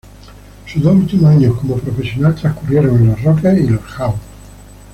Sus 0.65 0.81
dos 0.81 0.95
últimos 0.95 1.25
años 1.29 1.59
como 1.59 1.75
profesional 1.77 2.33
transcurrieron 2.33 2.95
en 3.01 3.07
los 3.09 3.21
Rockets 3.21 3.59
y 3.61 3.67
los 3.69 3.81
Hawks. 3.83 4.19